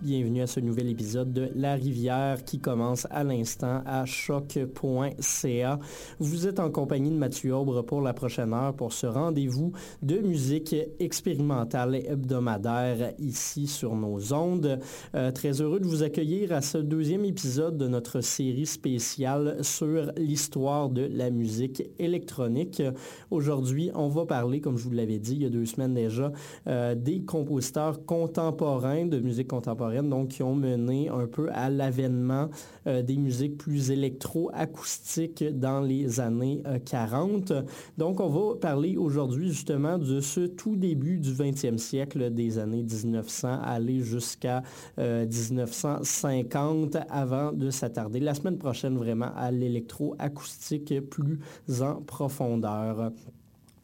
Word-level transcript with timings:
Bienvenue 0.00 0.42
à 0.42 0.46
ce 0.46 0.60
nouvel 0.60 0.88
épisode 0.90 1.32
de 1.32 1.50
La 1.56 1.74
Rivière 1.74 2.44
qui 2.44 2.60
commence 2.60 3.08
à 3.10 3.24
l'instant 3.24 3.82
à 3.84 4.04
choc.ca. 4.04 5.78
Vous 6.20 6.46
êtes 6.46 6.60
en 6.60 6.70
compagnie 6.70 7.10
de 7.10 7.16
Mathieu 7.16 7.52
Aubre 7.52 7.82
pour 7.82 8.00
la 8.00 8.12
prochaine 8.12 8.52
heure 8.52 8.74
pour 8.74 8.92
ce 8.92 9.08
rendez-vous 9.08 9.72
de 10.02 10.18
musique 10.18 10.76
expérimentale 11.00 11.96
hebdomadaire 11.96 13.12
ici 13.18 13.66
sur 13.66 13.96
nos 13.96 14.32
ondes. 14.32 14.78
Euh, 15.16 15.32
très 15.32 15.60
heureux 15.60 15.80
de 15.80 15.86
vous 15.86 16.04
accueillir 16.04 16.52
à 16.52 16.60
ce 16.60 16.78
deuxième 16.78 17.24
épisode 17.24 17.76
de 17.76 17.88
notre 17.88 18.20
série 18.20 18.66
spéciale 18.66 19.56
sur 19.62 20.12
l'histoire 20.16 20.90
de 20.90 21.10
la 21.12 21.30
musique 21.30 21.82
électronique. 21.98 22.84
Aujourd'hui, 23.32 23.90
on 23.96 24.06
va 24.06 24.26
parler, 24.26 24.60
comme 24.60 24.76
je 24.76 24.84
vous 24.84 24.92
l'avais 24.92 25.18
dit 25.18 25.32
il 25.32 25.42
y 25.42 25.46
a 25.46 25.50
deux 25.50 25.66
semaines 25.66 25.94
déjà, 25.94 26.30
euh, 26.68 26.94
des 26.94 27.22
compositeurs 27.22 28.04
contemporains 28.06 29.06
de 29.06 29.18
musique 29.18 29.48
contemporaine, 29.48 29.87
donc 30.08 30.28
qui 30.28 30.42
ont 30.42 30.54
mené 30.54 31.08
un 31.08 31.26
peu 31.26 31.48
à 31.52 31.70
l'avènement 31.70 32.48
euh, 32.86 33.02
des 33.02 33.16
musiques 33.16 33.58
plus 33.58 33.90
électro-acoustiques 33.90 35.44
dans 35.58 35.80
les 35.80 36.20
années 36.20 36.62
40. 36.84 37.50
Euh, 37.50 37.62
donc, 37.96 38.20
on 38.20 38.28
va 38.28 38.56
parler 38.56 38.96
aujourd'hui 38.96 39.48
justement 39.48 39.98
de 39.98 40.20
ce 40.20 40.40
tout 40.40 40.76
début 40.76 41.18
du 41.18 41.32
20e 41.32 41.78
siècle, 41.78 42.30
des 42.30 42.58
années 42.58 42.82
1900, 42.82 43.60
aller 43.62 44.00
jusqu'à 44.00 44.62
1950, 44.96 46.96
avant 47.08 47.52
de 47.52 47.70
s'attarder 47.70 48.20
la 48.20 48.34
semaine 48.34 48.58
prochaine 48.58 48.96
vraiment 48.96 49.30
à 49.36 49.50
l'électro-acoustique 49.50 50.94
plus 51.08 51.38
en 51.80 52.02
profondeur. 52.02 53.12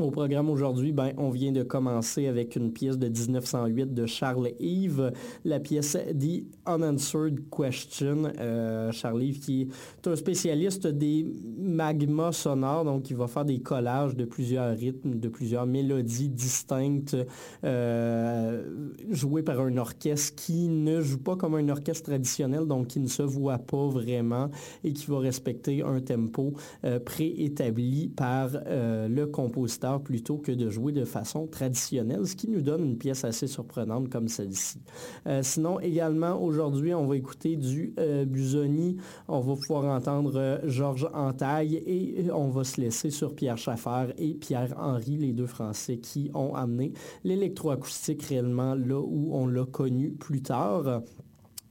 Au 0.01 0.11
programme 0.11 0.51
aujourd'hui, 0.51 0.91
ben, 0.91 1.13
on 1.19 1.31
vient 1.31 1.53
de 1.53 1.63
commencer 1.63 2.27
avec 2.27 2.57
une 2.57 2.73
pièce 2.73 2.99
de 2.99 3.07
1908 3.07 3.95
de 3.95 4.07
Charles 4.07 4.51
Yves, 4.59 5.13
la 5.45 5.61
pièce 5.61 5.97
The 5.97 6.43
Unanswered 6.67 7.49
Question. 7.49 8.25
Euh, 8.41 8.91
Charles 8.91 9.23
Yves 9.23 9.39
qui 9.39 9.63
est 9.63 10.09
un 10.09 10.17
spécialiste 10.17 10.89
des 10.89 11.25
magmas 11.57 12.33
sonores, 12.33 12.85
donc 12.85 13.09
il 13.09 13.17
va 13.17 13.29
faire 13.29 13.45
des 13.45 13.61
collages 13.61 14.17
de 14.17 14.25
plusieurs 14.25 14.77
rythmes, 14.77 15.15
de 15.15 15.29
plusieurs 15.29 15.65
mélodies 15.65 16.29
distinctes, 16.29 17.17
euh, 17.63 18.65
jouées 19.11 19.45
par 19.45 19.61
un 19.61 19.77
orchestre 19.77 20.35
qui 20.35 20.69
ne 20.69 21.03
joue 21.03 21.19
pas 21.19 21.37
comme 21.37 21.55
un 21.55 21.69
orchestre 21.69 22.11
traditionnel, 22.11 22.67
donc 22.67 22.89
qui 22.89 22.99
ne 22.99 23.07
se 23.07 23.23
voit 23.23 23.59
pas 23.59 23.87
vraiment 23.87 24.51
et 24.83 24.93
qui 24.93 25.07
va 25.07 25.21
respecter 25.21 25.83
un 25.83 26.01
tempo 26.01 26.55
euh, 26.83 26.99
préétabli 26.99 28.09
par 28.09 28.51
le 28.67 29.27
compositeur 29.27 29.84
plutôt 30.03 30.39
que 30.39 30.53
de 30.53 30.71
jouer 30.71 30.93
de 30.93 31.05
façon 31.05 31.47
traditionnelle, 31.47 32.27
ce 32.27 32.37
qui 32.37 32.49
nous 32.49 32.63
donne 32.63 32.85
une 32.85 32.99
pièce 32.99 33.25
assez 33.25 33.47
surprenante 33.47 34.09
comme 34.09 34.29
celle-ci. 34.29 34.81
Euh, 35.27 35.41
sinon, 35.43 35.81
également, 35.81 36.43
aujourd'hui, 36.43 36.95
on 36.95 37.07
va 37.07 37.17
écouter 37.17 37.57
du 37.57 37.95
euh, 37.99 38.25
Busoni, 38.25 38.97
on 39.29 39.41
va 39.41 39.55
pouvoir 39.55 39.85
entendre 39.97 40.33
euh, 40.37 40.59
Georges 40.65 41.09
Antaille 41.13 41.77
et 41.77 42.31
on 42.33 42.49
va 42.49 42.65
se 42.65 42.81
laisser 42.81 43.11
sur 43.11 43.35
Pierre 43.35 43.59
Schaffer 43.59 44.13
et 44.19 44.35
Pierre-Henri, 44.35 45.17
les 45.17 45.33
deux 45.33 45.47
Français 45.47 45.99
qui 45.99 46.31
ont 46.35 46.55
amené 46.55 46.93
l'électroacoustique 47.25 48.23
réellement 48.23 48.75
là 48.75 49.01
où 49.01 49.31
on 49.33 49.47
l'a 49.47 49.65
connu 49.65 50.13
plus 50.13 50.43
tard. 50.43 51.03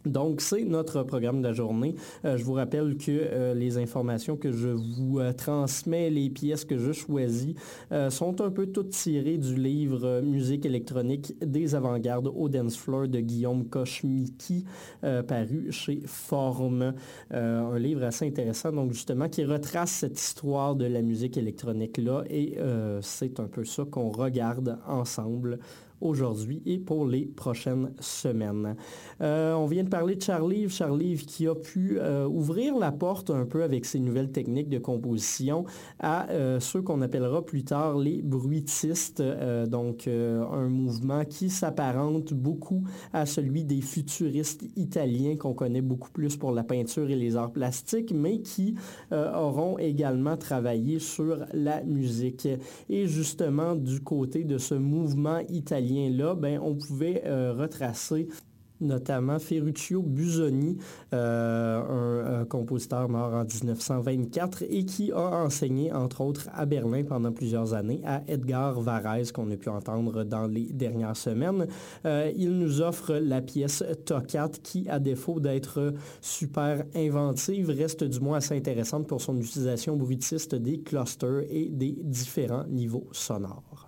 Donc, 0.05 0.41
c'est 0.41 0.65
notre 0.65 1.03
programme 1.03 1.41
de 1.41 1.48
la 1.48 1.53
journée. 1.53 1.95
Euh, 2.25 2.38
je 2.38 2.43
vous 2.43 2.53
rappelle 2.53 2.98
que 2.98 3.12
euh, 3.12 3.53
les 3.53 3.77
informations 3.77 4.36
que 4.36 4.51
je 4.51 4.69
vous 4.69 5.19
euh, 5.19 5.31
transmets, 5.31 6.10
les 6.10 6.29
pièces 6.29 6.65
que 6.65 6.77
je 6.77 6.91
choisis, 6.91 7.55
sont 8.10 8.41
un 8.41 8.50
peu 8.50 8.67
toutes 8.67 8.89
tirées 8.89 9.38
du 9.38 9.55
livre 9.55 10.22
Musique 10.22 10.65
électronique 10.65 11.33
des 11.45 11.75
avant-gardes 11.75 12.27
au 12.27 12.50
dance 12.50 12.77
floor 12.77 13.07
de 13.07 13.19
Guillaume 13.19 13.65
Kochmiki, 13.65 14.65
paru 15.01 15.72
chez 15.72 16.01
Forme. 16.05 16.93
un 17.31 17.77
livre 17.77 18.03
assez 18.03 18.27
intéressant, 18.27 18.72
donc 18.72 18.93
justement, 18.93 19.29
qui 19.29 19.43
retrace 19.45 19.91
cette 19.91 20.19
histoire 20.19 20.75
de 20.75 20.86
la 20.86 21.01
musique 21.01 21.38
électronique-là. 21.38 22.24
Et 22.29 22.57
c'est 23.01 23.39
un 23.39 23.48
peu 23.48 23.63
ça 23.63 23.83
qu'on 23.89 24.10
regarde 24.10 24.79
ensemble 24.88 25.60
aujourd'hui 26.03 26.62
et 26.65 26.77
pour 26.77 27.07
les 27.07 27.25
prochaines 27.25 27.93
semaines. 28.00 28.75
Euh, 29.22 29.53
on 29.53 29.65
vient 29.65 29.83
de 29.83 29.89
parler 29.89 30.15
de 30.15 30.22
Charlie, 30.22 30.69
Charlie 30.69 31.15
qui 31.15 31.48
a 31.48 31.55
pu 31.55 31.98
euh, 31.98 32.27
ouvrir 32.27 32.77
la 32.77 32.91
porte 32.91 33.29
un 33.29 33.45
peu 33.45 33.63
avec 33.63 33.86
ses 33.86 34.00
nouvelles 34.00 34.31
techniques 34.31 34.69
de 34.69 34.79
composition 34.79 35.65
à 36.00 36.29
euh, 36.29 36.60
ceux 36.60 36.81
qu'on 36.81 37.01
appellera 37.01 37.43
plus 37.43 37.63
tard 37.63 37.98
les 37.98 38.22
bruitistes, 38.22 39.24
donc 39.67 40.07
un 40.07 40.67
mouvement 40.67 41.24
qui 41.24 41.50
s'apparente 41.50 42.33
beaucoup 42.33 42.83
à 43.13 43.25
celui 43.25 43.63
des 43.63 43.81
futuristes 43.81 44.63
italiens 44.75 45.38
qu'on 45.38 45.53
connaît 45.53 45.81
beaucoup 45.81 46.12
plus 46.12 46.36
pour 46.36 46.51
la 46.51 46.63
peinture 46.63 47.10
et 47.10 47.15
les 47.15 47.36
arts 47.36 47.51
plastiques, 47.51 48.13
mais 48.13 48.41
qui 48.41 48.75
auront 49.12 49.77
également 49.77 50.36
travaillé 50.36 51.00
sur 51.00 51.45
la 51.53 51.83
musique. 51.83 52.48
Et 52.89 53.07
justement, 53.07 53.75
du 53.75 54.01
côté 54.01 54.43
de 54.43 54.57
ce 54.57 54.75
mouvement 54.75 55.39
italien, 55.50 55.92
là 55.93 56.35
ben, 56.35 56.59
on 56.62 56.75
pouvait 56.75 57.23
euh, 57.25 57.53
retracer 57.53 58.27
notamment 58.83 59.39
Ferruccio 59.39 60.01
Busoni, 60.01 60.77
euh, 61.13 62.41
un, 62.41 62.45
compositeur 62.45 63.09
mort 63.09 63.33
en 63.33 63.45
1924 63.45 64.63
et 64.69 64.85
qui 64.85 65.12
a 65.12 65.43
enseigné, 65.43 65.91
entre 65.91 66.21
autres, 66.21 66.50
à 66.53 66.65
Berlin 66.65 67.03
pendant 67.03 67.31
plusieurs 67.31 67.73
années, 67.73 68.01
à 68.05 68.21
Edgar 68.27 68.79
Varese, 68.81 69.31
qu'on 69.31 69.50
a 69.51 69.55
pu 69.55 69.69
entendre 69.69 70.23
dans 70.23 70.47
les 70.47 70.65
dernières 70.65 71.17
semaines. 71.17 71.67
Euh, 72.05 72.31
il 72.35 72.57
nous 72.57 72.81
offre 72.81 73.13
la 73.13 73.41
pièce 73.41 73.83
Toccate 74.05 74.59
qui, 74.62 74.88
à 74.89 75.00
défaut 75.00 75.39
d'être 75.39 75.93
super 76.21 76.83
inventive, 76.95 77.69
reste 77.69 78.03
du 78.03 78.19
moins 78.19 78.38
assez 78.38 78.55
intéressante 78.55 79.07
pour 79.07 79.21
son 79.21 79.38
utilisation 79.38 79.95
bruitiste 79.95 80.55
des 80.55 80.81
clusters 80.81 81.43
et 81.50 81.69
des 81.69 81.97
différents 82.03 82.65
niveaux 82.67 83.07
sonores. 83.12 83.82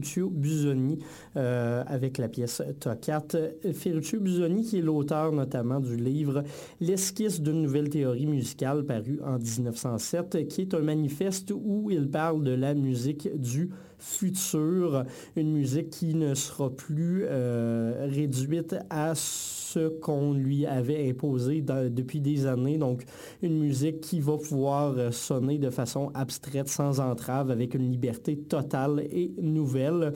Ferruccio 0.00 0.30
Busoni 0.30 0.98
avec 1.34 2.18
la 2.18 2.28
pièce 2.28 2.62
Tocat. 2.80 3.26
Ferruccio 3.72 4.20
Busoni 4.20 4.64
qui 4.64 4.78
est 4.78 4.82
l'auteur 4.82 5.32
notamment 5.32 5.80
du 5.80 5.96
livre 5.96 6.42
L'esquisse 6.80 7.40
d'une 7.40 7.62
nouvelle 7.62 7.88
théorie 7.88 8.26
musicale 8.26 8.84
paru 8.84 9.20
en 9.24 9.38
1907 9.38 10.48
qui 10.48 10.62
est 10.62 10.74
un 10.74 10.80
manifeste 10.80 11.52
où 11.54 11.90
il 11.90 12.08
parle 12.08 12.42
de 12.42 12.52
la 12.52 12.74
musique 12.74 13.28
du 13.38 13.70
futur, 13.98 15.04
une 15.36 15.52
musique 15.52 15.90
qui 15.90 16.14
ne 16.14 16.34
sera 16.34 16.70
plus 16.70 17.26
réduite 17.26 18.76
à 18.88 19.14
ce 19.72 19.88
qu'on 19.88 20.32
lui 20.32 20.66
avait 20.66 21.08
imposé 21.08 21.62
depuis 21.62 22.20
des 22.20 22.46
années. 22.46 22.78
Donc, 22.78 23.04
une 23.42 23.58
musique 23.58 24.00
qui 24.00 24.20
va 24.20 24.36
pouvoir 24.36 24.94
euh, 24.96 25.10
sonner 25.10 25.58
de 25.58 25.70
façon 25.70 26.10
abstraite, 26.14 26.68
sans 26.68 27.00
entrave, 27.00 27.50
avec 27.50 27.74
une 27.74 27.90
liberté 27.90 28.36
totale 28.36 29.06
et 29.10 29.32
nouvelle 29.40 30.12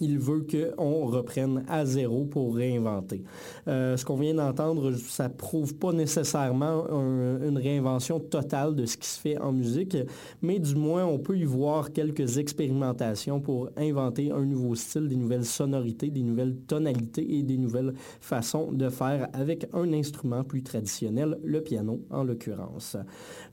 il 0.00 0.18
veut 0.18 0.46
qu'on 0.50 1.06
reprenne 1.06 1.64
à 1.68 1.84
zéro 1.84 2.24
pour 2.24 2.54
réinventer. 2.54 3.22
Euh, 3.66 3.96
ce 3.96 4.04
qu'on 4.04 4.16
vient 4.16 4.34
d'entendre, 4.34 4.92
ça 4.92 5.28
prouve 5.28 5.74
pas 5.74 5.92
nécessairement 5.92 6.86
une 6.88 7.58
réinvention 7.58 8.20
totale 8.20 8.74
de 8.74 8.86
ce 8.86 8.96
qui 8.96 9.08
se 9.08 9.20
fait 9.20 9.38
en 9.38 9.52
musique, 9.52 9.96
mais 10.42 10.58
du 10.58 10.74
moins 10.74 11.04
on 11.04 11.18
peut 11.18 11.36
y 11.36 11.44
voir 11.44 11.92
quelques 11.92 12.38
expérimentations 12.38 13.40
pour 13.40 13.70
inventer 13.76 14.30
un 14.30 14.44
nouveau 14.44 14.74
style, 14.74 15.08
des 15.08 15.16
nouvelles 15.16 15.44
sonorités, 15.44 16.10
des 16.10 16.22
nouvelles 16.22 16.56
tonalités 16.66 17.38
et 17.38 17.42
des 17.42 17.56
nouvelles 17.56 17.94
façons 18.20 18.72
de 18.72 18.88
faire 18.88 19.28
avec 19.32 19.66
un 19.72 19.92
instrument 19.92 20.44
plus 20.44 20.62
traditionnel, 20.62 21.38
le 21.44 21.60
piano 21.62 22.00
en 22.10 22.24
l'occurrence. 22.24 22.96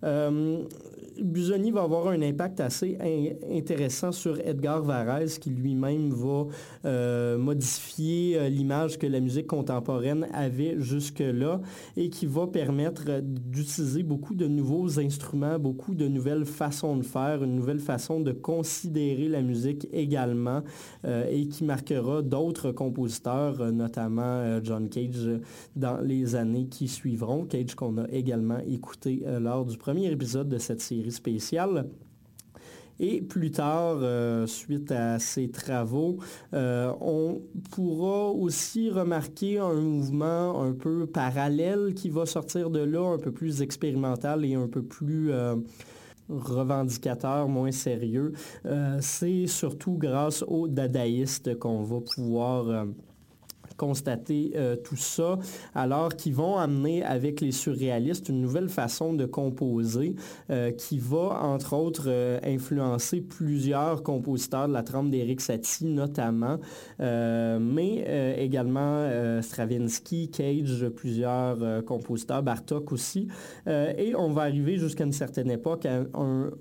Euh, 0.04 0.64
Busoni 1.22 1.72
va 1.72 1.84
avoir 1.84 2.08
un 2.08 2.22
impact 2.22 2.60
assez 2.60 2.98
intéressant 3.50 4.12
sur 4.12 4.40
Edgar 4.46 4.84
Varese 4.84 5.40
qui 5.40 5.50
lui-même 5.50 6.10
va 6.10 6.35
euh, 6.86 7.38
modifier 7.38 8.38
euh, 8.38 8.50
l'image 8.50 8.98
que 8.98 9.08
la 9.08 9.20
musique 9.20 9.48
contemporaine 9.48 10.28
avait 10.34 10.76
jusque-là 10.80 11.62
et 11.98 12.10
qui 12.10 12.26
va 12.26 12.48
permettre 12.48 13.22
d'utiliser 13.22 14.04
beaucoup 14.04 14.36
de 14.36 14.48
nouveaux 14.48 15.00
instruments, 15.00 15.60
beaucoup 15.60 15.96
de 15.96 16.08
nouvelles 16.08 16.46
façons 16.46 16.98
de 16.98 17.04
faire, 17.04 17.44
une 17.44 17.56
nouvelle 17.56 17.80
façon 17.80 18.20
de 18.20 18.32
considérer 18.32 19.28
la 19.28 19.42
musique 19.42 19.88
également 19.92 20.62
euh, 21.06 21.26
et 21.30 21.48
qui 21.48 21.64
marquera 21.64 22.22
d'autres 22.22 22.72
compositeurs, 22.72 23.72
notamment 23.72 24.60
John 24.64 24.90
Cage, 24.90 25.30
dans 25.76 26.00
les 26.02 26.36
années 26.36 26.68
qui 26.68 26.88
suivront. 26.88 27.46
Cage 27.46 27.76
qu'on 27.76 27.98
a 27.98 28.08
également 28.10 28.60
écouté 28.60 29.24
lors 29.40 29.66
du 29.66 29.78
premier 29.78 30.12
épisode 30.12 30.50
de 30.50 30.58
cette 30.58 30.82
série 30.82 31.12
spéciale. 31.12 31.88
Et 33.00 33.22
plus 33.22 33.52
tard, 33.52 33.98
euh, 34.02 34.48
suite 34.48 34.92
à 34.92 35.20
ces 35.20 35.50
travaux, 35.50 36.18
euh, 36.54 36.94
on 37.02 37.42
pourra 37.72 38.30
aussi 38.30 38.90
remarquer 38.90 39.60
un 39.60 39.74
mouvement 39.74 40.64
un 40.64 40.72
peu 40.72 41.06
parallèle 41.06 41.94
qui 41.94 42.10
va 42.10 42.26
sortir 42.26 42.70
de 42.70 42.80
là, 42.80 43.02
un 43.02 43.18
peu 43.18 43.32
plus 43.32 43.62
expérimental 43.62 44.46
et 44.46 44.56
un 44.56 44.68
peu 44.68 44.84
plus... 44.84 45.32
Euh, 45.32 45.56
revendicateur, 46.28 47.48
moins 47.48 47.70
sérieux. 47.70 48.34
c'est 49.00 49.46
surtout 49.46 49.94
grâce 49.94 50.44
aux 50.48 50.68
dadaïstes 50.68 51.60
qu'on 51.60 51.84
va 51.84 51.98
pouvoir 52.16 52.88
constater 53.78 54.54
euh, 54.56 54.76
tout 54.76 54.96
ça, 54.96 55.38
alors 55.74 56.16
qu'ils 56.16 56.34
vont 56.34 56.58
amener 56.58 57.04
avec 57.04 57.42
les 57.42 57.52
surréalistes 57.52 58.30
une 58.30 58.42
nouvelle 58.42 58.70
façon 58.70 59.14
de 59.14 59.26
composer 59.26 60.16
euh, 60.50 60.72
qui 60.72 61.00
va, 61.00 61.42
entre 61.44 61.74
autres, 61.74 62.06
euh, 62.08 62.40
influencer 62.44 63.22
plusieurs 63.22 64.04
compositeurs 64.04 64.68
de 64.68 64.74
la 64.74 64.84
trempe 64.84 65.10
d'Éric 65.10 65.42
Satie 65.42 65.86
notamment, 65.86 66.58
mais 67.00 68.36
également 68.38 69.42
Stravinsky, 69.42 70.30
Cage, 70.30 70.88
plusieurs 70.96 71.84
compositeurs, 71.86 72.44
Bartok 72.44 72.92
aussi. 72.92 73.28
et 73.68 74.14
on 74.16 74.32
va 74.32 74.44
arriver 74.44 74.78
jusqu'à 74.78 75.04
une 75.04 75.12
certaine 75.12 75.52
époque 75.52 75.86
à 75.86 76.04
un 76.14 76.52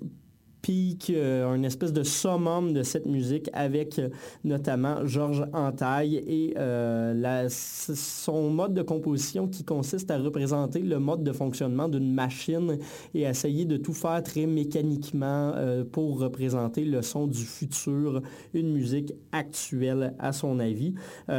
pic, 0.65 1.11
euh, 1.11 1.47
un 1.47 1.61
espèce 1.61 1.93
de 1.93 2.01
summum 2.01 2.73
de 2.73 2.81
cette 2.81 3.05
musique 3.05 3.51
avec 3.53 3.99
euh, 3.99 4.09
notamment 4.43 5.05
Georges 5.05 5.45
Antaille 5.53 6.15
et 6.15 6.55
euh, 6.57 7.47
son 7.49 8.49
mode 8.49 8.73
de 8.73 8.81
composition 8.81 9.47
qui 9.47 9.63
consiste 9.63 10.09
à 10.09 10.17
représenter 10.17 10.79
le 10.79 10.97
mode 10.97 11.23
de 11.23 11.31
fonctionnement 11.33 11.87
d'une 11.87 12.11
machine 12.11 12.79
et 13.13 13.21
essayer 13.21 13.65
de 13.65 13.77
tout 13.77 13.93
faire 13.93 14.23
très 14.23 14.47
mécaniquement 14.47 15.53
pour 15.91 16.19
représenter 16.19 16.83
le 16.83 17.03
son 17.03 17.27
du 17.27 17.43
futur, 17.43 18.21
une 18.55 18.71
musique 18.71 19.13
actuelle 19.31 20.15
à 20.17 20.31
son 20.31 20.59
avis. 20.59 20.95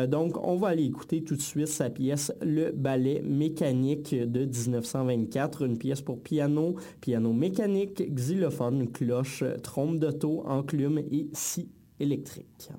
donc 0.09 0.37
on 0.47 0.57
va 0.57 0.69
aller 0.69 0.85
écouter 0.85 1.25
tout 1.25 1.37
de 1.37 1.43
suite 1.43 1.69
sa 1.69 1.91
pièce 1.91 2.33
Le 2.43 2.71
ballet 2.71 3.23
mécanique 3.25 4.15
de 4.15 4.45
1924, 4.45 5.67
une 5.67 5.79
pièce 5.79 6.01
pour 6.01 6.21
piano, 6.21 6.77
piano 7.01 7.33
mécanique, 7.33 8.03
xylophone, 8.15 8.89
cloche, 8.93 9.16
trompe 9.63 9.99
d'auto, 9.99 10.43
enclume 10.47 10.99
et 10.99 11.29
scie 11.33 11.71
électrique. 12.01 12.71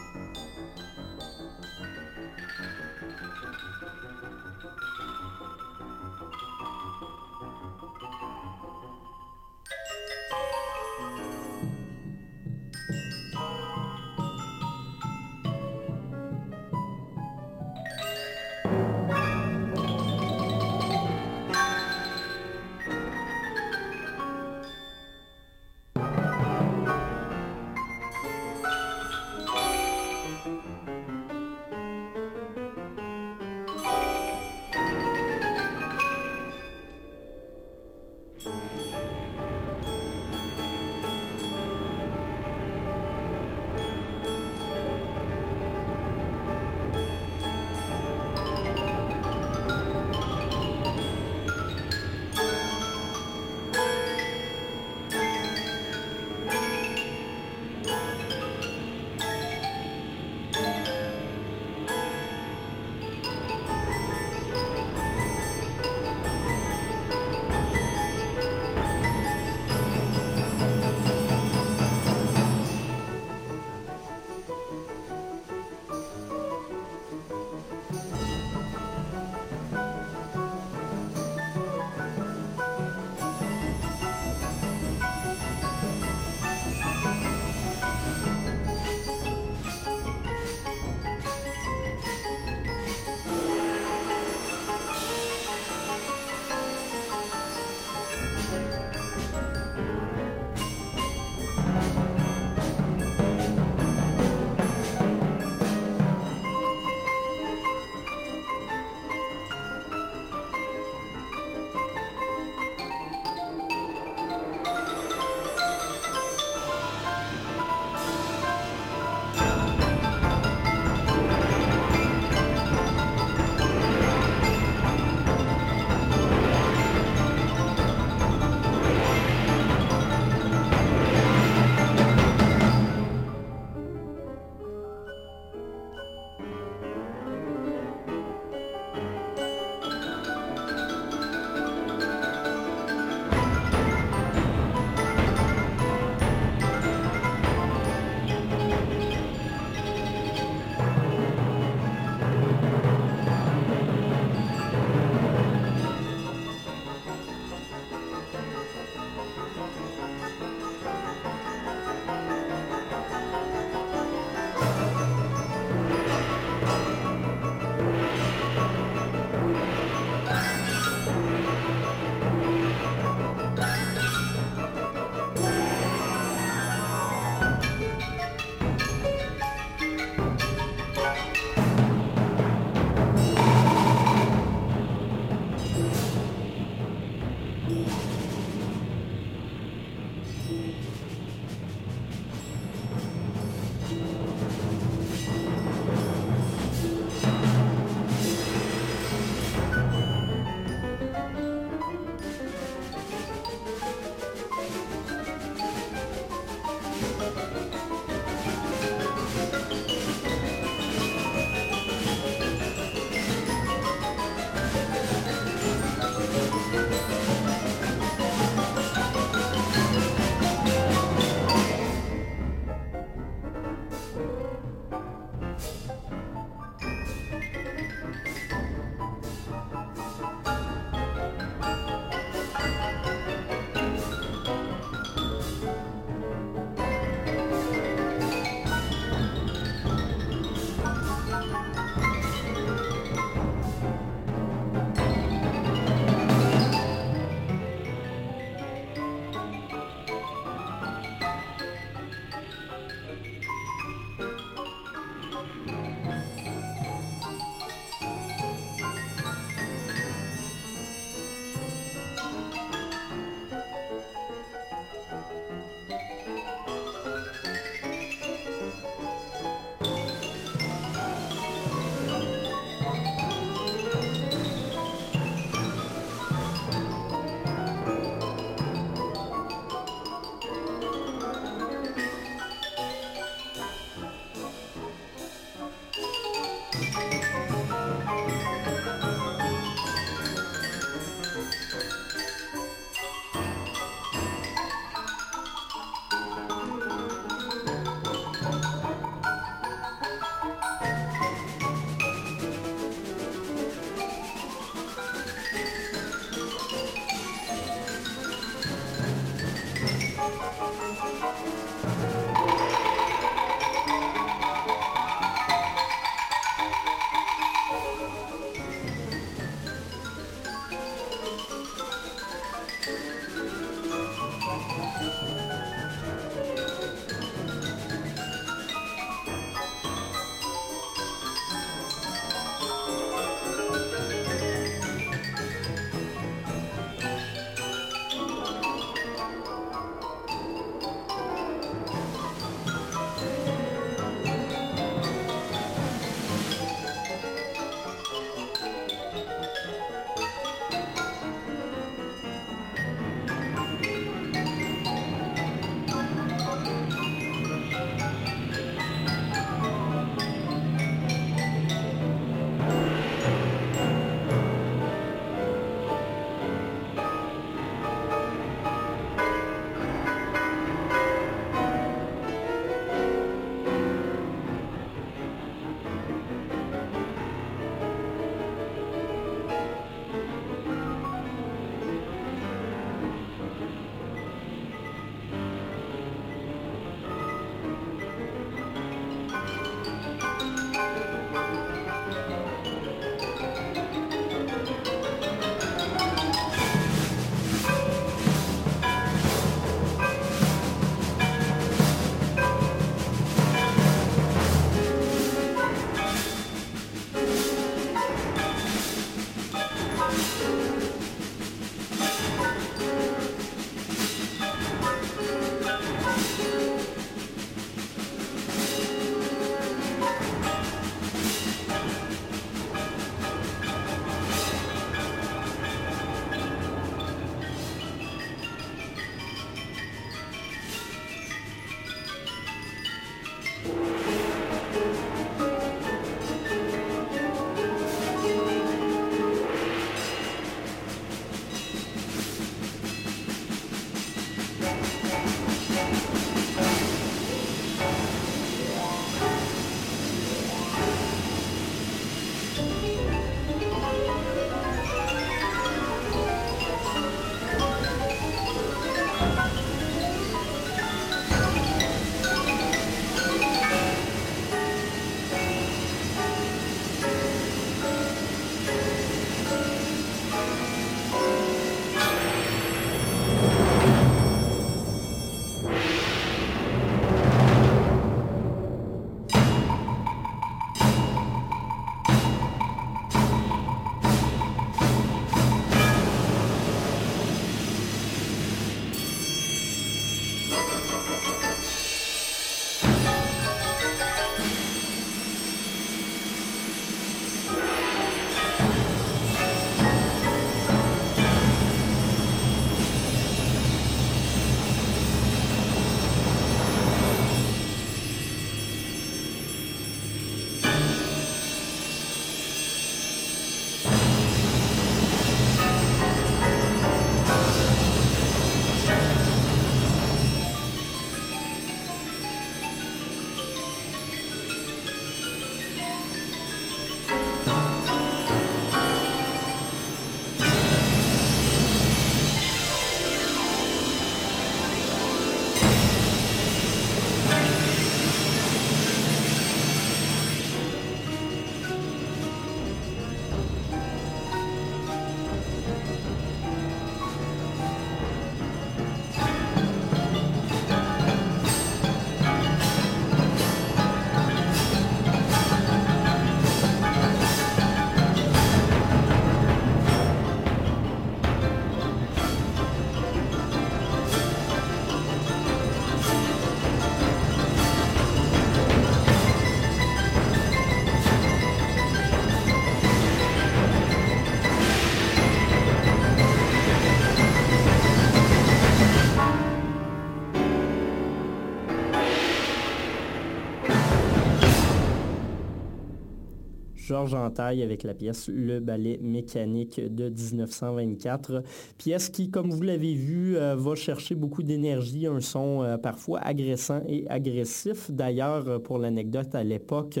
Georges 586.88 587.12
Antaille 587.12 587.62
avec 587.62 587.82
la 587.82 587.92
pièce 587.92 588.30
Le 588.32 588.60
ballet 588.60 588.98
mécanique 589.02 589.78
de 589.78 590.08
1924. 590.08 591.42
Pièce 591.76 592.08
qui, 592.08 592.30
comme 592.30 592.48
vous 592.48 592.62
l'avez 592.62 592.94
vu, 592.94 593.36
euh, 593.36 593.54
va 593.56 593.74
chercher 593.74 594.14
beaucoup 594.14 594.42
d'énergie, 594.42 595.06
un 595.06 595.20
son 595.20 595.62
euh, 595.62 595.76
parfois 595.76 596.20
agressant 596.20 596.80
et 596.88 597.06
agressif. 597.10 597.90
D'ailleurs, 597.90 598.62
pour 598.62 598.78
l'anecdote, 598.78 599.34
à 599.34 599.44
l'époque, 599.44 600.00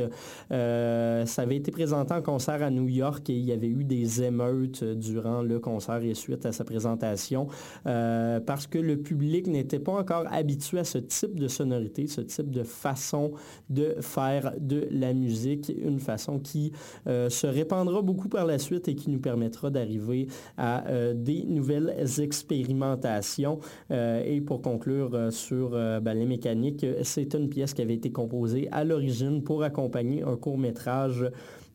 ça 0.50 1.42
avait 1.42 1.56
été 1.56 1.70
présenté 1.70 2.14
en 2.14 2.22
concert 2.22 2.62
à 2.62 2.70
New 2.70 2.88
York 2.88 3.28
et 3.28 3.34
il 3.34 3.44
y 3.44 3.52
avait 3.52 3.68
eu 3.68 3.84
des 3.84 4.22
émeutes 4.22 4.82
durant 4.82 5.42
le 5.42 5.58
concert 5.58 6.02
et 6.02 6.14
suite 6.14 6.46
à 6.46 6.52
sa 6.52 6.64
présentation 6.64 7.48
parce 7.84 8.66
que 8.66 8.78
le 8.78 8.96
public 8.96 9.46
n'était 9.46 9.78
pas 9.78 9.92
encore 9.92 10.24
habitué 10.30 10.78
à 10.78 10.84
ce 10.84 10.98
type 10.98 11.38
de 11.38 11.48
sonorité, 11.48 12.06
ce 12.06 12.22
type 12.22 12.50
de 12.50 12.62
façon 12.62 13.32
de 13.68 13.96
faire 14.00 14.54
de 14.58 14.88
la 14.90 15.12
musique, 15.12 15.70
une 15.76 15.98
façon 15.98 16.38
qui 16.38 16.72
euh, 17.06 17.30
se 17.30 17.46
répandra 17.46 18.02
beaucoup 18.02 18.28
par 18.28 18.46
la 18.46 18.58
suite 18.58 18.88
et 18.88 18.94
qui 18.94 19.10
nous 19.10 19.20
permettra 19.20 19.70
d'arriver 19.70 20.28
à 20.56 20.86
euh, 20.88 21.14
des 21.14 21.44
nouvelles 21.44 21.94
expérimentations. 22.18 23.58
Euh, 23.90 24.22
et 24.24 24.40
pour 24.40 24.62
conclure 24.62 25.28
sur 25.30 25.70
ballet 26.00 26.26
mécanique, 26.26 26.84
c'est 27.02 27.34
une 27.34 27.48
pièce 27.48 27.74
qui 27.74 27.82
avait 27.82 27.94
été 27.94 28.10
composée 28.10 28.68
à 28.72 28.84
l'origine 28.84 29.42
pour 29.42 29.62
accompagner 29.62 30.22
un 30.22 30.36
court 30.36 30.58
métrage 30.58 31.24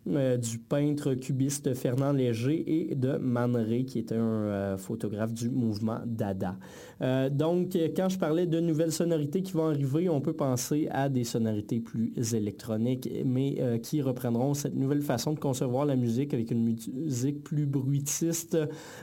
euh, 0.07 0.35
du 0.35 0.59
peintre 0.59 1.13
cubiste 1.13 1.73
Fernand 1.75 2.11
Léger 2.11 2.89
et 2.89 2.95
de 2.95 3.17
Man 3.17 3.53
qui 3.85 3.99
était 3.99 4.15
un 4.15 4.19
euh, 4.19 4.77
photographe 4.77 5.33
du 5.33 5.49
mouvement 5.49 5.99
Dada. 6.05 6.57
Euh, 7.01 7.29
donc, 7.29 7.77
quand 7.95 8.09
je 8.09 8.17
parlais 8.17 8.45
de 8.45 8.59
nouvelles 8.59 8.91
sonorités 8.91 9.41
qui 9.41 9.53
vont 9.53 9.67
arriver, 9.67 10.09
on 10.09 10.19
peut 10.19 10.33
penser 10.33 10.89
à 10.91 11.07
des 11.07 11.23
sonorités 11.23 11.79
plus 11.79 12.11
électroniques, 12.33 13.09
mais 13.25 13.79
qui 13.81 14.01
reprendront 14.01 14.53
cette 14.53 14.75
nouvelle 14.75 15.01
façon 15.01 15.33
de 15.33 15.39
concevoir 15.39 15.85
la 15.85 15.95
musique 15.95 16.33
avec 16.33 16.51
une 16.51 16.63
musique 16.63 17.43
plus 17.43 17.65
bruitiste 17.65 18.57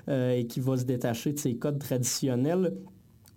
et 0.09 0.47
qui 0.47 0.61
va 0.61 0.77
se 0.77 0.85
détacher 0.85 1.33
de 1.33 1.39
ses 1.39 1.57
codes 1.57 1.79
traditionnels. 1.79 2.75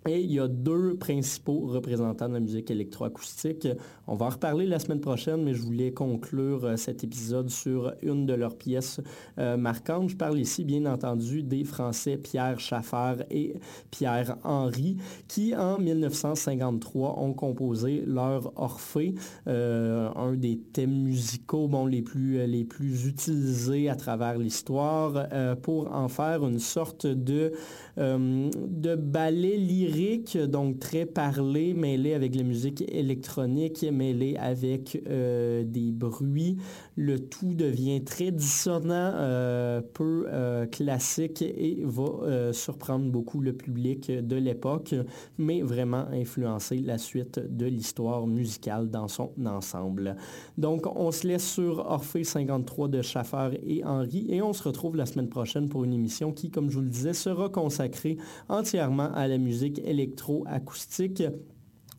Et 0.06 0.20
il 0.20 0.32
y 0.32 0.38
a 0.38 0.48
deux 0.48 0.96
principaux 0.98 1.60
représentants 1.60 2.28
de 2.28 2.34
la 2.34 2.40
musique 2.40 2.70
électroacoustique. 2.70 3.66
On 4.06 4.14
va 4.16 4.26
en 4.26 4.28
reparler 4.28 4.66
la 4.66 4.78
semaine 4.78 5.00
prochaine, 5.00 5.42
mais 5.42 5.54
je 5.54 5.62
voulais 5.62 5.92
conclure 5.92 6.66
euh, 6.66 6.76
cet 6.76 7.04
épisode 7.04 7.48
sur 7.48 7.94
une 8.02 8.26
de 8.26 8.34
leurs 8.34 8.56
pièces 8.56 9.00
euh, 9.38 9.56
marquantes. 9.56 10.10
Je 10.10 10.16
parle 10.16 10.38
ici, 10.38 10.62
bien 10.62 10.84
entendu, 10.84 11.42
des 11.42 11.64
Français 11.64 12.18
Pierre 12.18 12.60
Schaffer 12.60 13.24
et 13.30 13.54
Pierre 13.90 14.36
Henry, 14.44 14.98
qui 15.26 15.56
en 15.56 15.78
1953 15.78 17.18
ont 17.18 17.32
composé 17.32 18.02
leur 18.06 18.52
Orphée, 18.60 19.14
euh, 19.48 20.10
un 20.16 20.34
des 20.34 20.58
thèmes 20.58 21.02
musicaux 21.02 21.70
les, 21.88 22.02
plus, 22.02 22.46
les 22.46 22.64
plus 22.64 23.06
utilisés 23.06 23.88
à 23.88 23.96
travers 23.96 24.36
l'histoire, 24.36 25.28
pour 25.62 25.90
en 25.94 26.08
faire 26.08 26.46
une 26.46 26.58
sorte 26.58 27.06
de, 27.06 27.52
de 27.96 28.94
ballet 28.96 29.56
lyrique 29.56 29.93
donc 30.36 30.80
très 30.80 31.06
parlé, 31.06 31.72
mêlé 31.72 32.14
avec 32.14 32.34
la 32.34 32.42
musique 32.42 32.82
électronique, 32.88 33.84
mêlé 33.92 34.36
avec 34.36 35.00
euh, 35.08 35.62
des 35.64 35.92
bruits. 35.92 36.56
Le 36.96 37.18
tout 37.18 37.54
devient 37.54 38.04
très 38.04 38.30
dissonant, 38.30 39.12
euh, 39.14 39.80
peu 39.80 40.26
euh, 40.28 40.66
classique 40.66 41.42
et 41.42 41.82
va 41.84 42.52
surprendre 42.52 43.10
beaucoup 43.10 43.40
le 43.40 43.52
public 43.52 44.10
de 44.10 44.36
l'époque, 44.36 44.94
mais 45.38 45.62
vraiment 45.62 46.06
influencer 46.12 46.78
la 46.78 46.98
suite 46.98 47.38
de 47.38 47.66
l'histoire 47.66 48.26
musicale 48.26 48.90
dans 48.90 49.08
son 49.08 49.32
ensemble. 49.44 50.16
Donc, 50.58 50.86
on 50.86 51.10
se 51.10 51.26
laisse 51.26 51.48
sur 51.48 51.78
Orphée 51.78 52.24
53 52.24 52.88
de 52.88 53.02
Schaffer 53.02 53.58
et 53.62 53.84
Henri 53.84 54.26
et 54.28 54.42
on 54.42 54.52
se 54.52 54.62
retrouve 54.62 54.96
la 54.96 55.06
semaine 55.06 55.28
prochaine 55.28 55.68
pour 55.68 55.84
une 55.84 55.92
émission 55.92 56.32
qui, 56.32 56.50
comme 56.50 56.70
je 56.70 56.76
vous 56.76 56.82
le 56.82 56.90
disais, 56.90 57.12
sera 57.12 57.48
consacrée 57.48 58.18
entièrement 58.48 59.12
à 59.14 59.28
la 59.28 59.38
musique 59.38 59.80
électroacoustique. 59.84 61.22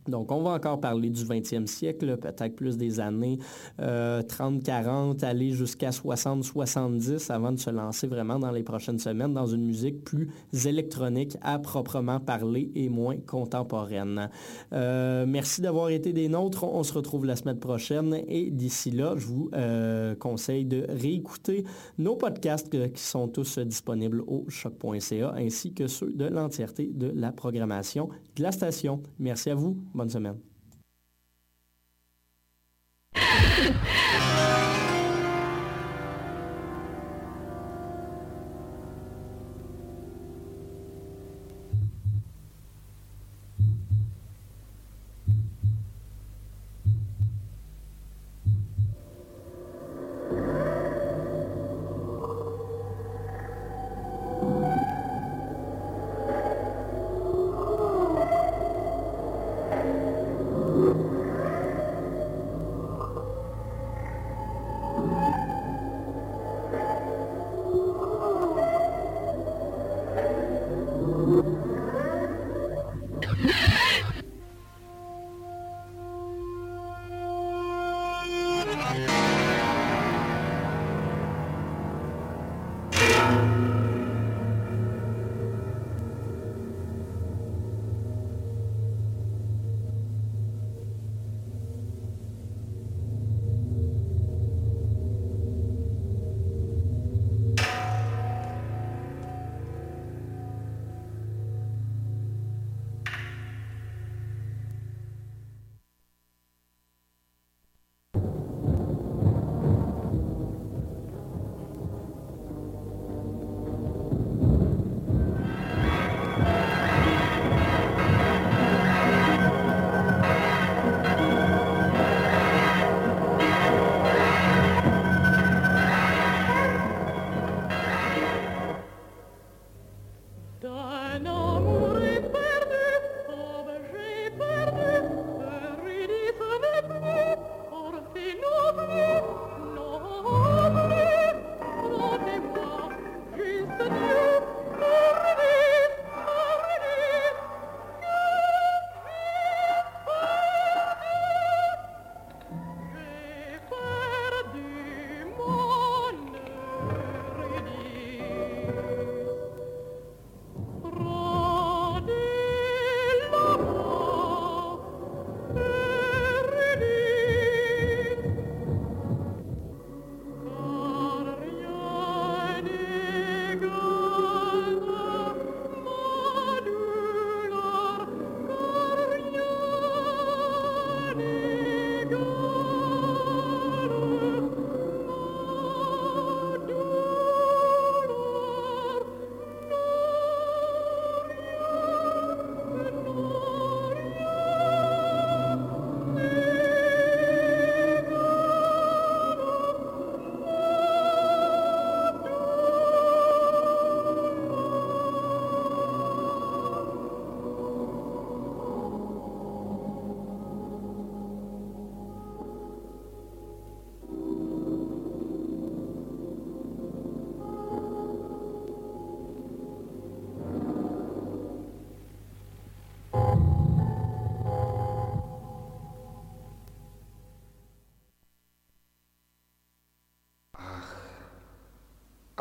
Donc, 0.08 0.32
on 0.32 0.41
va 0.41 0.51
encore 0.51 0.80
parler 0.80 1.10
du 1.10 1.24
20e 1.24 1.68
siècle, 1.68 2.18
peut-être 2.18 2.56
plus 2.56 2.78
des 2.78 2.99
années 2.99 3.39
30-40, 3.80 3.80
euh, 3.80 5.28
aller 5.28 5.51
jusqu'à 5.51 5.89
60-70 5.89 7.32
avant 7.32 7.51
de 7.51 7.60
se 7.60 7.70
lancer 7.70 8.08
vraiment 8.08 8.39
dans 8.39 8.51
les 8.51 8.64
prochaines 8.64 8.99
semaines 8.99 9.34
dans 9.34 9.47
une 9.47 9.66
musique 9.66 10.03
plus 10.03 10.30
électronique 10.66 11.38
à 11.41 11.60
proprement 11.60 12.20
parler 12.20 12.72
et 12.76 12.89
moins 12.89 13.18
contemporaine. 13.18 14.30
Euh, 14.74 15.26
merci 15.28 15.62
d'avoir 15.62 15.89
été 15.89 16.14
des 16.14 16.28
nôtres. 16.28 16.64
On 16.64 16.84
se 16.84 16.93
retrouve 16.93 17.26
la 17.26 17.36
semaine 17.36 17.60
prochaine 17.60 18.22
et 18.28 18.51
d'ici 18.51 18.91
là, 18.91 19.16
je 19.18 19.26
vous 19.26 19.49
euh, 19.53 20.16
conseille 20.16 20.66
de 20.66 20.86
réécouter 20.89 21.66
nos 21.97 22.16
podcasts 22.16 22.70
qui 22.93 23.03
sont 23.03 23.28
tous 23.28 23.60
disponibles 23.60 24.22
au 24.28 24.45
choc.ca 24.49 25.34
ainsi 25.36 25.74
que 25.74 25.88
ceux 25.88 26.12
de 26.14 26.26
l'entièreté 26.26 26.91
de 26.93 27.12
la 27.16 27.32
programmation 27.32 28.10
de 28.36 28.43
la 28.43 28.51
station. 28.51 29.01
Merci 29.20 29.49
à 29.49 29.56
vous. 29.56 29.78
Bonne 29.96 30.10
semaine. 30.10 30.55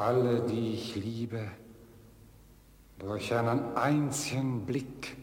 Alle, 0.04 0.42
die 0.42 0.74
ich 0.74 0.96
liebe, 0.96 1.40
durch 2.98 3.32
einen 3.32 3.74
einzigen 3.74 4.66
Blick 4.66 5.13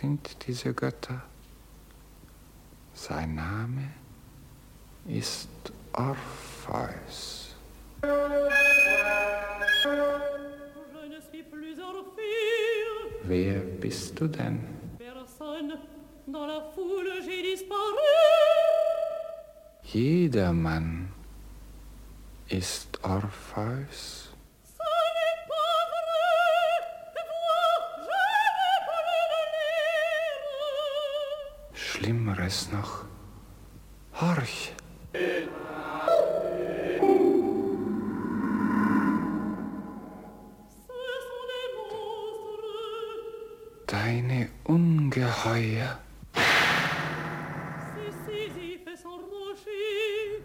sind 0.00 0.46
diese 0.46 0.72
Götter. 0.74 1.22
Sein 2.94 3.34
Name 3.34 3.88
ist 5.06 5.48
Orpheus. 5.92 7.56
Wer 13.24 13.58
bist 13.58 14.20
du 14.20 14.28
denn? 14.28 14.60
Jedermann 19.82 21.08
ist 22.48 23.02
Orpheus. 23.02 24.27
Schlimmeres 31.98 32.70
noch. 32.70 33.06
Horch! 34.20 34.72
Deine 43.84 44.48
Ungeheuer. 44.62 45.98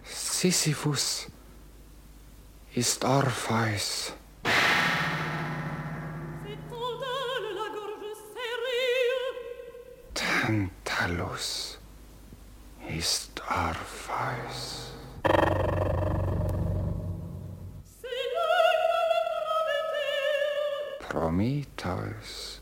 Sisyphus 0.02 1.28
ist 2.74 3.04
Orpheus. 3.04 4.12
Haus 11.34 11.78
ist 12.88 13.42
Arpheus. 13.48 14.92
Prometheus 21.00 22.60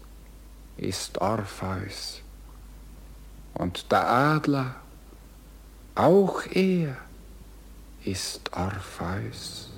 ist 0.78 1.18
Orpheus 1.20 2.22
und 3.52 3.92
der 3.92 4.08
Adler, 4.08 4.76
auch 5.94 6.42
er 6.46 6.96
ist 8.04 8.50
Orpheus. 8.54 9.70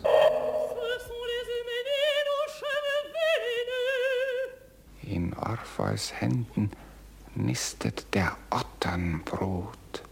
In 5.03 5.34
Orpheus 5.34 6.12
Händen 6.20 6.70
nistet 7.37 8.07
der 8.14 8.37
Otternbrot. 8.51 10.03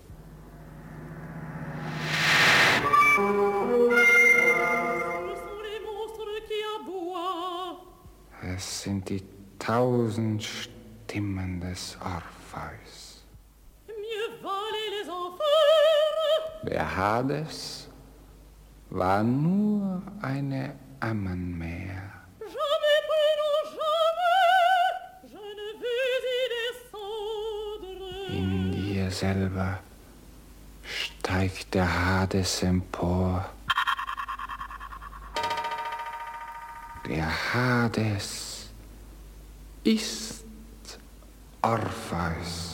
Es 8.54 8.82
sind 8.82 9.08
die 9.08 9.22
tausend 9.58 10.42
Stimmen 10.42 11.60
des 11.60 11.96
Orpheus. 12.00 13.24
Der 16.64 16.96
Hades 16.96 17.88
war 18.90 19.22
nur 19.22 20.02
eine 20.20 20.74
Ammenmähe. 21.00 21.91
Selber 29.22 29.78
steigt 30.82 31.74
der 31.74 31.86
Hades 31.86 32.62
empor. 32.64 33.48
Der 37.06 37.30
Hades 37.54 38.68
ist 39.84 40.44
Orpheus. 41.62 42.71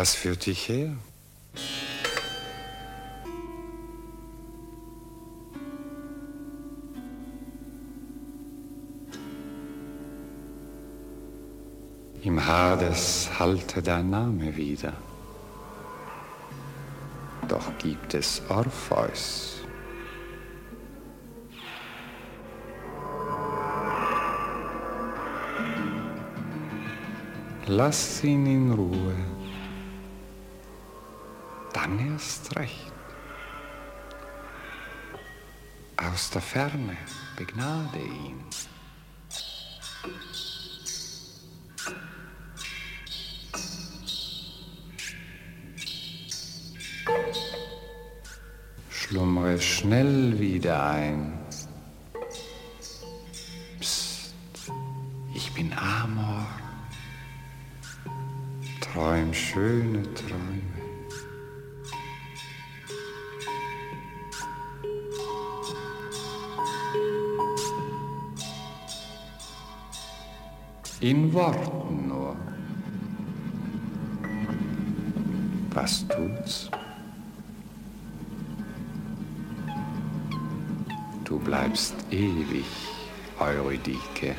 Was 0.00 0.14
führt 0.14 0.46
dich 0.46 0.68
her? 0.68 0.92
Im 12.22 12.46
Hades 12.46 13.28
hallte 13.40 13.82
dein 13.82 14.08
Name 14.08 14.56
wieder. 14.56 14.92
Doch 17.48 17.76
gibt 17.78 18.14
es 18.14 18.40
Orpheus. 18.48 19.62
Lass 27.66 28.22
ihn 28.22 28.46
in 28.46 28.70
Ruhe. 28.70 29.37
Dann 31.88 32.12
erst 32.12 32.54
recht. 32.56 32.92
Aus 35.96 36.28
der 36.28 36.42
Ferne 36.42 36.98
begnade 37.34 37.98
ihn. 37.98 38.44
Schlummere 48.90 49.58
schnell 49.58 50.38
wieder 50.38 50.90
ein. 50.90 51.38
Psst, 53.80 54.34
ich 55.34 55.54
bin 55.54 55.72
Amor. 55.72 56.46
Träum 58.82 59.32
schöne 59.32 60.02
Träume. 60.12 60.77
Ewig, 82.10 82.66
Eurydike. 83.40 84.34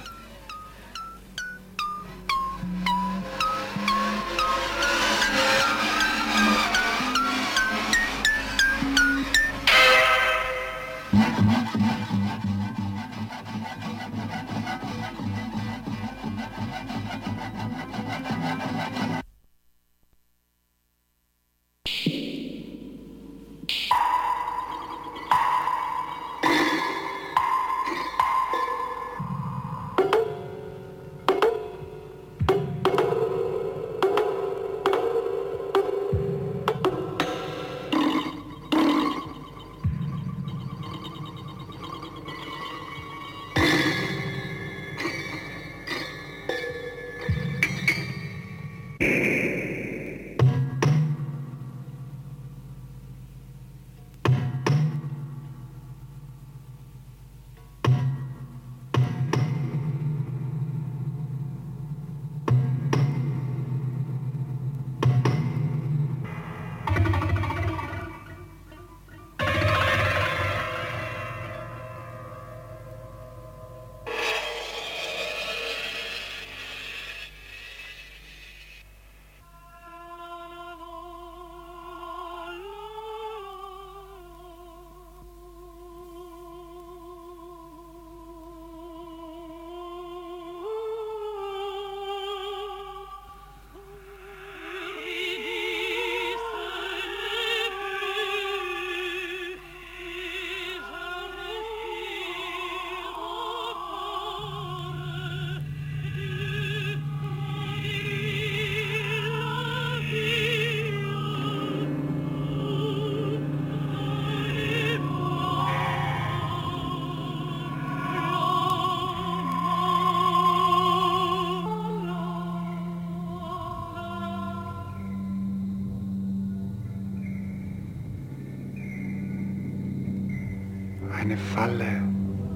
Eine 131.29 131.37
Falle, 131.37 132.01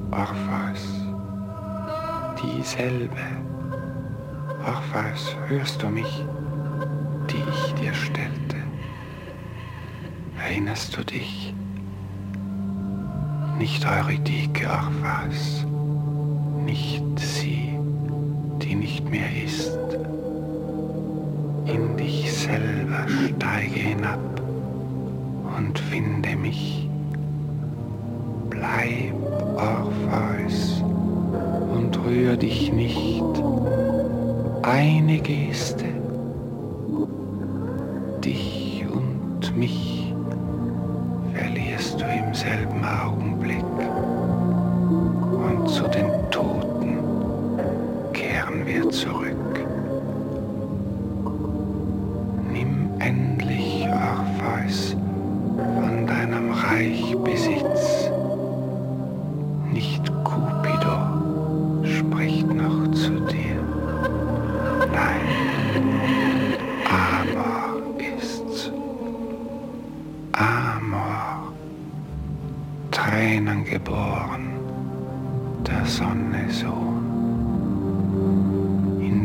Orpheus, 0.09 1.05
dieselbe. 2.41 3.21
Orpheus, 4.65 5.36
hörst 5.47 5.84
du 5.84 5.89
mich, 5.89 6.26
die 7.30 7.43
ich 7.53 7.74
dir 7.76 7.93
stellte? 7.93 8.57
Erinnerst 10.39 10.97
du 10.97 11.03
dich? 11.03 11.53
Nicht 13.59 13.86
Eurydike, 13.86 14.67
Orpheus, 14.67 15.67
nicht 16.65 17.03
sie, 17.19 17.78
die 18.59 18.74
nicht 18.74 19.07
mehr 19.07 19.30
ist. 19.45 19.78
In 21.67 21.95
dich 21.95 22.34
selber 22.34 23.05
steige 23.07 23.80
hinab 23.80 24.41
und 25.55 25.78
finde 25.78 26.36
mich. 26.36 26.82
Bleib, 28.74 29.13
Orpheus, 29.55 30.82
und 31.74 31.95
rühr 32.03 32.36
dich 32.36 32.74
nicht. 32.74 33.24
Eine 34.63 35.19
Geste, 35.19 35.86
dich 38.24 38.84
und 38.91 39.55
mich 39.55 40.11
verlierst 41.36 42.01
du 42.01 42.05
im 42.05 42.34
selben 42.34 42.84
Augenblick. 42.84 43.22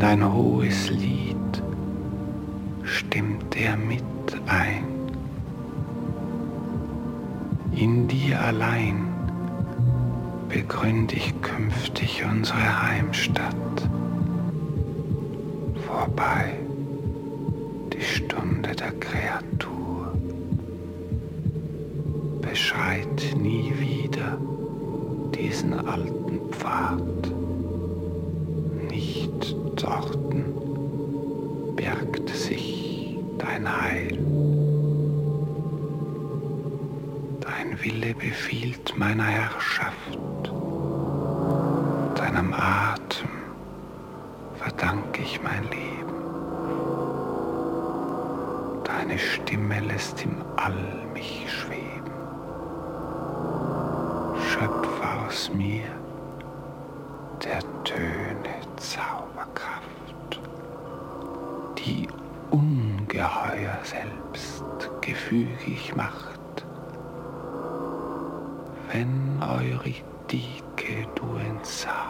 ein 0.09 0.25
hohes 0.25 0.89
Deine 49.09 49.21
Stimme 49.21 49.81
lässt 49.81 50.23
im 50.23 50.37
All 50.57 51.07
mich 51.15 51.47
schweben. 51.51 52.13
Schöpfe 54.51 55.27
aus 55.27 55.51
mir 55.55 55.85
der 57.43 57.61
Töne 57.85 58.61
Zauberkraft, 58.77 60.41
die 61.79 62.07
ungeheuer 62.51 63.79
selbst 63.83 64.63
gefügig 65.01 65.97
macht. 65.97 66.67
Wenn 68.93 69.41
Eurydike 69.41 71.09
du 71.15 71.37
entsagst, 71.49 72.08